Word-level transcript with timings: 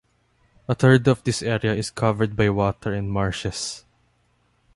A 0.67 0.73
third 0.73 1.07
of 1.07 1.23
this 1.23 1.43
area 1.43 1.75
is 1.75 1.91
covered 1.91 2.35
by 2.35 2.49
water 2.49 2.91
and 2.91 3.11
marshes. 3.11 3.85